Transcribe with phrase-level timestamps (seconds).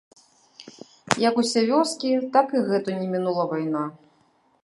[1.29, 3.83] Як усе вёскі, так і гэту, не мінула вайна.